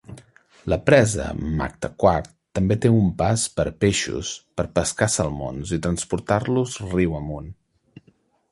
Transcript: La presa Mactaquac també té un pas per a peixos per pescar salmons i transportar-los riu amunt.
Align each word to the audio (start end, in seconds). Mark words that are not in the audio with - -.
La 0.71 0.77
presa 0.89 1.25
Mactaquac 1.57 2.29
també 2.59 2.77
té 2.85 2.91
un 3.01 3.11
pas 3.21 3.43
per 3.59 3.65
a 3.73 3.75
peixos 3.85 4.31
per 4.61 4.67
pescar 4.79 5.09
salmons 5.17 5.77
i 5.77 5.79
transportar-los 5.87 6.79
riu 6.97 7.15
amunt. 7.23 7.53